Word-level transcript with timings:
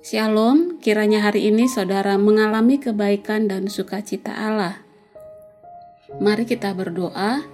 Shalom, 0.00 0.80
kiranya 0.80 1.20
hari 1.20 1.52
ini 1.52 1.68
saudara 1.68 2.16
mengalami 2.16 2.80
kebaikan 2.80 3.52
dan 3.52 3.68
sukacita 3.68 4.32
Allah. 4.32 4.80
Mari 6.16 6.48
kita 6.48 6.72
berdoa. 6.72 7.44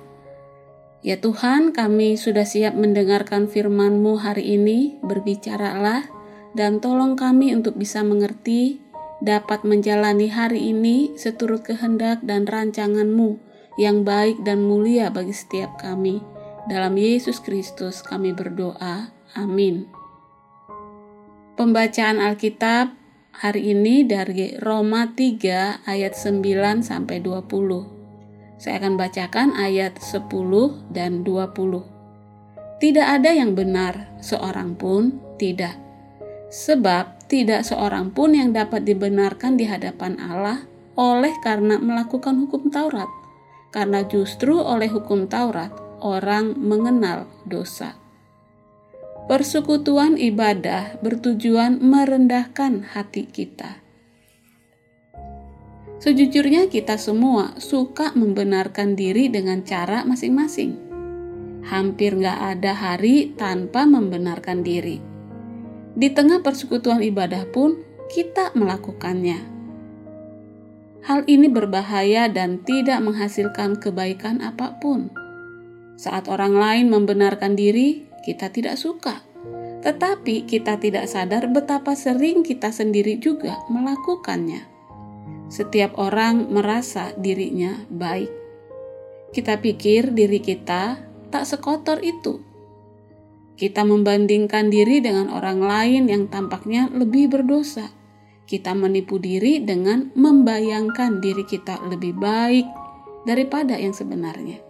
Ya 1.03 1.19
Tuhan, 1.19 1.75
kami 1.75 2.15
sudah 2.15 2.47
siap 2.47 2.79
mendengarkan 2.79 3.51
firman-Mu 3.51 4.23
hari 4.23 4.55
ini, 4.55 4.95
berbicaralah 5.03 6.07
dan 6.55 6.79
tolong 6.79 7.19
kami 7.19 7.51
untuk 7.51 7.75
bisa 7.75 8.07
mengerti, 8.07 8.79
dapat 9.19 9.67
menjalani 9.67 10.31
hari 10.31 10.71
ini 10.71 11.19
seturut 11.19 11.67
kehendak 11.67 12.23
dan 12.23 12.47
rancangan-Mu 12.47 13.43
yang 13.75 14.07
baik 14.07 14.47
dan 14.47 14.63
mulia 14.63 15.11
bagi 15.11 15.35
setiap 15.35 15.83
kami. 15.83 16.23
Dalam 16.71 16.95
Yesus 16.95 17.43
Kristus 17.43 18.07
kami 18.07 18.31
berdoa. 18.31 19.11
Amin. 19.35 19.96
Pembacaan 21.57 22.21
Alkitab 22.21 22.93
hari 23.33 23.73
ini 23.73 24.05
dari 24.05 24.61
Roma 24.61 25.17
3 25.17 25.89
ayat 25.89 26.13
9 26.13 26.85
sampai 26.85 27.25
20. 27.25 28.61
Saya 28.61 28.77
akan 28.77 29.01
bacakan 29.01 29.57
ayat 29.57 29.97
10 29.97 30.29
dan 30.93 31.25
20. 31.25 32.77
Tidak 32.77 33.07
ada 33.09 33.33
yang 33.33 33.57
benar, 33.57 34.21
seorang 34.21 34.77
pun 34.77 35.17
tidak. 35.41 35.81
Sebab 36.53 37.25
tidak 37.25 37.65
seorang 37.65 38.13
pun 38.13 38.37
yang 38.37 38.53
dapat 38.53 38.85
dibenarkan 38.85 39.57
di 39.57 39.65
hadapan 39.65 40.21
Allah 40.21 40.69
oleh 40.93 41.33
karena 41.41 41.81
melakukan 41.81 42.37
hukum 42.37 42.69
Taurat. 42.69 43.09
Karena 43.73 44.05
justru 44.05 44.61
oleh 44.61 44.93
hukum 44.93 45.25
Taurat 45.25 45.73
orang 46.05 46.53
mengenal 46.61 47.25
dosa. 47.49 48.06
Persekutuan 49.27 50.15
ibadah 50.23 51.03
bertujuan 51.03 51.83
merendahkan 51.83 52.87
hati 52.95 53.27
kita. 53.27 53.83
Sejujurnya, 55.99 56.71
kita 56.71 56.95
semua 56.95 57.59
suka 57.59 58.15
membenarkan 58.15 58.95
diri 58.95 59.27
dengan 59.27 59.67
cara 59.67 60.07
masing-masing. 60.07 60.79
Hampir 61.67 62.15
nggak 62.15 62.39
ada 62.39 62.71
hari 62.71 63.35
tanpa 63.35 63.83
membenarkan 63.83 64.63
diri. 64.63 65.03
Di 65.99 66.07
tengah 66.15 66.47
persekutuan 66.47 67.03
ibadah 67.03 67.51
pun, 67.51 67.83
kita 68.07 68.55
melakukannya. 68.55 69.43
Hal 71.03 71.27
ini 71.27 71.51
berbahaya 71.51 72.31
dan 72.31 72.63
tidak 72.63 73.03
menghasilkan 73.03 73.83
kebaikan 73.83 74.39
apa 74.39 74.79
pun. 74.79 75.11
Saat 75.99 76.31
orang 76.31 76.55
lain 76.55 76.87
membenarkan 76.95 77.59
diri, 77.59 78.07
kita 78.27 78.51
tidak 78.51 78.75
suka. 78.75 79.23
Tetapi 79.87 80.51
kita 80.51 80.83
tidak 80.83 81.07
sadar 81.07 81.47
betapa 81.47 81.95
sering 81.95 82.43
kita 82.43 82.75
sendiri 82.75 83.23
juga 83.23 83.55
melakukannya. 83.71 84.67
Setiap 85.47 85.95
orang 85.95 86.51
merasa 86.51 87.15
dirinya 87.15 87.87
baik. 87.87 88.27
Kita 89.31 89.63
pikir 89.63 90.11
diri 90.11 90.43
kita 90.43 90.99
tak 91.31 91.47
sekotor 91.47 92.03
itu. 92.03 92.43
Kita 93.55 93.87
membandingkan 93.87 94.75
diri 94.75 94.99
dengan 94.99 95.31
orang 95.31 95.63
lain 95.63 96.11
yang 96.11 96.27
tampaknya 96.27 96.91
lebih 96.91 97.31
berdosa. 97.31 97.95
Kita 98.43 98.75
menipu 98.75 99.23
diri 99.23 99.63
dengan 99.63 100.11
membayangkan 100.19 101.23
diri 101.23 101.47
kita 101.47 101.79
lebih 101.87 102.19
baik 102.19 102.67
daripada 103.23 103.79
yang 103.79 103.95
sebenarnya 103.95 104.66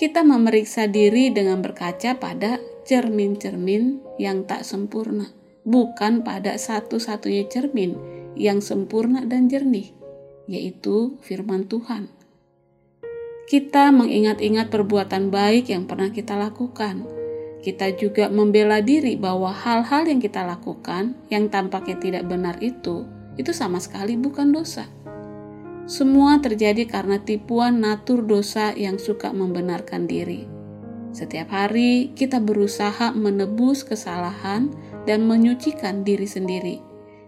kita 0.00 0.24
memeriksa 0.24 0.88
diri 0.88 1.28
dengan 1.28 1.60
berkaca 1.60 2.16
pada 2.16 2.56
cermin-cermin 2.88 4.00
yang 4.16 4.48
tak 4.48 4.64
sempurna, 4.64 5.28
bukan 5.68 6.24
pada 6.24 6.56
satu-satunya 6.56 7.44
cermin 7.52 8.00
yang 8.32 8.64
sempurna 8.64 9.28
dan 9.28 9.52
jernih, 9.52 9.92
yaitu 10.48 11.20
firman 11.20 11.68
Tuhan. 11.68 12.08
Kita 13.44 13.92
mengingat-ingat 13.92 14.72
perbuatan 14.72 15.28
baik 15.28 15.68
yang 15.68 15.84
pernah 15.84 16.08
kita 16.08 16.32
lakukan. 16.32 17.04
Kita 17.60 17.92
juga 17.92 18.32
membela 18.32 18.80
diri 18.80 19.20
bahwa 19.20 19.52
hal-hal 19.52 20.08
yang 20.08 20.24
kita 20.24 20.48
lakukan 20.48 21.12
yang 21.28 21.52
tampaknya 21.52 22.00
tidak 22.00 22.24
benar 22.24 22.56
itu, 22.64 23.04
itu 23.36 23.52
sama 23.52 23.76
sekali 23.76 24.16
bukan 24.16 24.48
dosa 24.48 24.88
semua 25.88 26.40
terjadi 26.42 26.88
karena 26.88 27.22
tipuan 27.22 27.80
natur 27.80 28.24
dosa 28.24 28.72
yang 28.76 29.00
suka 29.00 29.30
membenarkan 29.30 30.08
diri. 30.08 30.48
Setiap 31.10 31.50
hari 31.50 32.14
kita 32.14 32.38
berusaha 32.38 33.10
menebus 33.10 33.82
kesalahan 33.82 34.70
dan 35.04 35.26
menyucikan 35.26 36.06
diri 36.06 36.26
sendiri, 36.26 36.78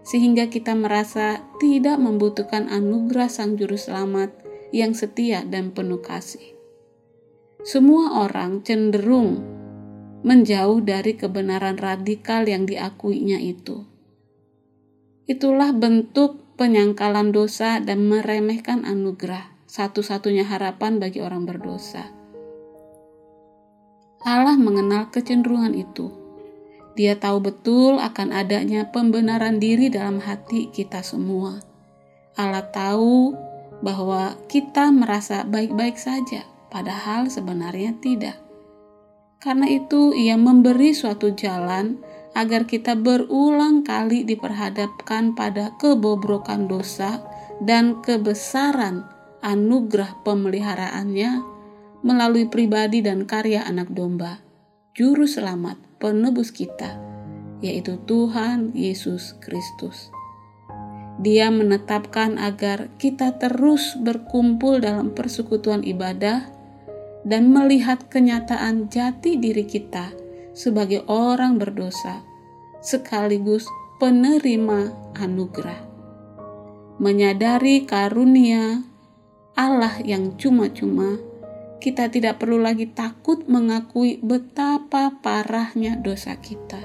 sehingga 0.07 0.47
kita 0.47 0.71
merasa 0.75 1.43
tidak 1.59 1.99
membutuhkan 1.99 2.71
anugerah 2.71 3.27
Sang 3.27 3.59
Juru 3.59 3.75
Selamat 3.75 4.31
yang 4.71 4.95
setia 4.95 5.43
dan 5.43 5.75
penuh 5.75 5.99
kasih. 5.99 6.55
Semua 7.63 8.23
orang 8.23 8.63
cenderung 8.63 9.39
menjauh 10.23 10.79
dari 10.79 11.19
kebenaran 11.19 11.75
radikal 11.75 12.47
yang 12.47 12.63
diakuinya 12.63 13.39
itu. 13.39 13.83
Itulah 15.27 15.71
bentuk 15.71 16.42
penyangkalan 16.55 17.33
dosa 17.33 17.81
dan 17.81 18.05
meremehkan 18.05 18.85
anugerah, 18.85 19.53
satu-satunya 19.65 20.45
harapan 20.45 21.01
bagi 21.01 21.19
orang 21.19 21.49
berdosa. 21.49 22.13
Allah 24.23 24.55
mengenal 24.55 25.11
kecenderungan 25.11 25.75
itu. 25.75 26.13
Dia 26.93 27.17
tahu 27.17 27.41
betul 27.41 27.97
akan 27.99 28.31
adanya 28.31 28.87
pembenaran 28.93 29.57
diri 29.57 29.89
dalam 29.89 30.21
hati 30.21 30.69
kita 30.69 31.01
semua. 31.01 31.59
Allah 32.37 32.63
tahu 32.69 33.33
bahwa 33.83 34.37
kita 34.47 34.93
merasa 34.93 35.43
baik-baik 35.43 35.99
saja, 35.99 36.47
padahal 36.71 37.27
sebenarnya 37.27 37.97
tidak. 37.99 38.39
Karena 39.43 39.67
itu, 39.67 40.15
Ia 40.15 40.39
memberi 40.39 40.95
suatu 40.95 41.35
jalan 41.35 41.99
agar 42.33 42.65
kita 42.65 42.97
berulang 42.97 43.85
kali 43.85 44.25
diperhadapkan 44.25 45.37
pada 45.37 45.77
kebobrokan 45.77 46.65
dosa 46.65 47.21
dan 47.61 48.01
kebesaran 48.01 49.05
anugerah 49.45 50.17
pemeliharaannya 50.25 51.45
melalui 52.01 52.49
pribadi 52.49 53.05
dan 53.05 53.23
karya 53.29 53.63
anak 53.63 53.93
domba, 53.93 54.41
juru 54.97 55.29
selamat 55.29 55.77
penebus 56.01 56.49
kita, 56.49 56.99
yaitu 57.61 58.01
Tuhan 58.03 58.73
Yesus 58.75 59.37
Kristus. 59.39 60.09
Dia 61.21 61.53
menetapkan 61.53 62.41
agar 62.41 62.89
kita 62.97 63.37
terus 63.37 63.93
berkumpul 64.01 64.81
dalam 64.81 65.13
persekutuan 65.13 65.85
ibadah 65.85 66.49
dan 67.23 67.53
melihat 67.53 68.09
kenyataan 68.09 68.89
jati 68.89 69.37
diri 69.37 69.63
kita 69.63 70.22
sebagai 70.53 71.01
orang 71.09 71.57
berdosa, 71.57 72.21
sekaligus 72.79 73.65
penerima 73.97 74.93
anugerah. 75.17 75.81
Menyadari 77.01 77.89
karunia 77.89 78.85
Allah 79.57 80.01
yang 80.01 80.37
cuma-cuma, 80.37 81.17
kita 81.81 82.07
tidak 82.07 82.39
perlu 82.39 82.61
lagi 82.61 82.87
takut 82.89 83.43
mengakui 83.49 84.21
betapa 84.23 85.19
parahnya 85.19 85.99
dosa 85.99 86.37
kita. 86.39 86.79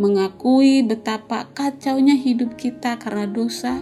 Mengakui 0.00 0.82
betapa 0.82 1.46
kacaunya 1.54 2.18
hidup 2.18 2.58
kita 2.58 2.98
karena 2.98 3.30
dosa, 3.30 3.78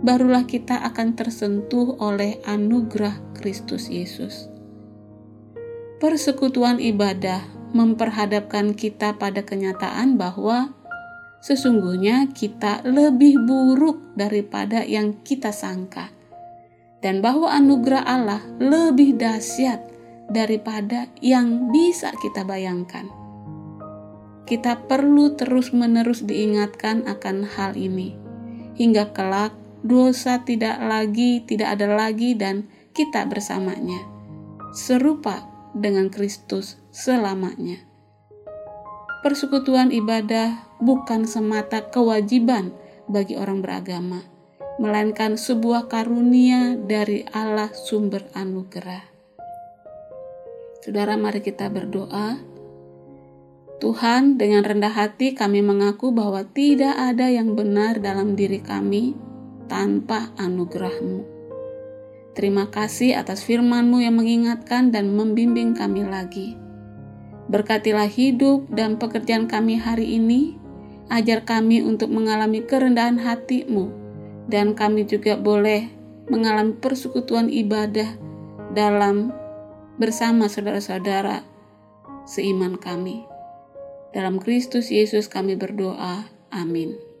barulah 0.00 0.48
kita 0.48 0.80
akan 0.88 1.12
tersentuh 1.12 2.00
oleh 2.00 2.40
anugerah 2.48 3.20
Kristus 3.36 3.92
Yesus. 3.92 4.55
Persekutuan 5.96 6.76
ibadah 6.76 7.40
memperhadapkan 7.72 8.76
kita 8.76 9.16
pada 9.16 9.40
kenyataan 9.40 10.20
bahwa 10.20 10.76
sesungguhnya 11.40 12.28
kita 12.36 12.84
lebih 12.84 13.40
buruk 13.40 14.12
daripada 14.12 14.84
yang 14.84 15.16
kita 15.24 15.56
sangka, 15.56 16.12
dan 17.00 17.24
bahwa 17.24 17.48
anugerah 17.48 18.04
Allah 18.04 18.44
lebih 18.60 19.16
dahsyat 19.16 19.88
daripada 20.28 21.08
yang 21.24 21.72
bisa 21.72 22.12
kita 22.20 22.44
bayangkan. 22.44 23.08
Kita 24.44 24.84
perlu 24.84 25.32
terus-menerus 25.32 26.28
diingatkan 26.28 27.08
akan 27.08 27.48
hal 27.56 27.72
ini, 27.72 28.12
hingga 28.76 29.16
kelak 29.16 29.56
dosa 29.80 30.44
tidak 30.44 30.76
lagi, 30.76 31.40
tidak 31.40 31.80
ada 31.80 31.88
lagi, 31.88 32.36
dan 32.36 32.68
kita 32.92 33.24
bersamanya, 33.24 34.04
serupa 34.76 35.55
dengan 35.76 36.08
Kristus 36.08 36.80
selamanya. 36.88 37.84
Persekutuan 39.20 39.92
ibadah 39.92 40.64
bukan 40.80 41.28
semata 41.28 41.84
kewajiban 41.92 42.72
bagi 43.04 43.36
orang 43.36 43.60
beragama, 43.60 44.24
melainkan 44.80 45.36
sebuah 45.36 45.92
karunia 45.92 46.80
dari 46.80 47.28
Allah 47.34 47.68
sumber 47.76 48.24
anugerah. 48.32 49.04
Saudara, 50.80 51.18
mari 51.18 51.42
kita 51.42 51.68
berdoa. 51.68 52.38
Tuhan, 53.76 54.40
dengan 54.40 54.64
rendah 54.64 54.94
hati 54.94 55.36
kami 55.36 55.60
mengaku 55.60 56.14
bahwa 56.14 56.46
tidak 56.48 56.96
ada 56.96 57.28
yang 57.28 57.52
benar 57.52 58.00
dalam 58.00 58.32
diri 58.38 58.62
kami 58.62 59.12
tanpa 59.68 60.32
anugerah-Mu. 60.40 61.35
Terima 62.36 62.68
kasih 62.68 63.16
atas 63.16 63.48
firman-Mu 63.48 64.04
yang 64.04 64.20
mengingatkan 64.20 64.92
dan 64.92 65.16
membimbing 65.16 65.72
kami 65.72 66.04
lagi. 66.04 66.60
Berkatilah 67.48 68.12
hidup 68.12 68.68
dan 68.68 69.00
pekerjaan 69.00 69.48
kami 69.48 69.80
hari 69.80 70.20
ini, 70.20 70.60
ajar 71.08 71.48
kami 71.48 71.80
untuk 71.80 72.12
mengalami 72.12 72.60
kerendahan 72.60 73.16
hati-Mu, 73.16 73.88
dan 74.52 74.76
kami 74.76 75.08
juga 75.08 75.40
boleh 75.40 75.88
mengalami 76.28 76.76
persekutuan 76.76 77.48
ibadah 77.48 78.20
dalam 78.76 79.32
bersama 79.96 80.52
saudara-saudara 80.52 81.40
seiman 82.28 82.76
kami. 82.76 83.24
Dalam 84.12 84.36
Kristus 84.36 84.92
Yesus 84.92 85.32
kami 85.32 85.56
berdoa. 85.56 86.28
Amin. 86.52 87.15